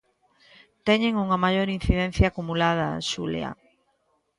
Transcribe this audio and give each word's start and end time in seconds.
Teñen 0.87 1.13
unha 1.23 1.37
maior 1.45 1.67
incidencia 1.77 2.25
acumulada, 2.27 2.87
Xulia. 3.09 3.49